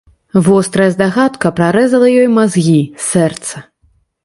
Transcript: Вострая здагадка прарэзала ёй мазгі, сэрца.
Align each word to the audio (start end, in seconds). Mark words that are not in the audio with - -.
Вострая 0.45 0.87
здагадка 0.95 1.51
прарэзала 1.59 2.09
ёй 2.23 2.27
мазгі, 2.39 2.75
сэрца. 3.11 3.65